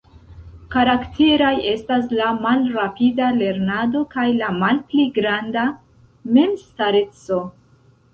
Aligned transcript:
Karakteraj 0.75 1.49
estas 1.71 2.07
la 2.19 2.29
malrapida 2.45 3.27
lernado, 3.41 4.01
kaj 4.15 4.25
la 4.39 4.49
malpli 4.63 5.05
granda 5.19 5.67
memstareco. 6.39 7.39